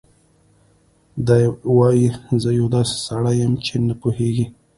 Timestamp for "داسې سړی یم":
2.75-3.53